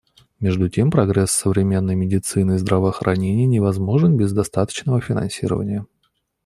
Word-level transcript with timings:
Между 0.39 0.67
тем, 0.67 0.89
прогресс 0.89 1.29
современной 1.29 1.93
медицины 1.93 2.55
и 2.55 2.57
здравоохранения 2.57 3.45
невозможен 3.45 4.17
без 4.17 4.33
достаточного 4.33 4.99
финансирования. 4.99 5.85